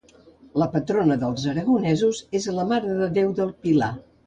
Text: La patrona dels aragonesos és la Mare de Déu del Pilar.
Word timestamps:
La 0.61 0.67
patrona 0.75 1.17
dels 1.25 1.43
aragonesos 1.51 2.23
és 2.41 2.51
la 2.59 2.67
Mare 2.73 2.99
de 3.05 3.13
Déu 3.21 3.33
del 3.43 3.57
Pilar. 3.67 3.95